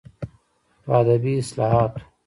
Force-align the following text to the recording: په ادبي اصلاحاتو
په 0.83 0.89
ادبي 0.99 1.33
اصلاحاتو 1.43 2.01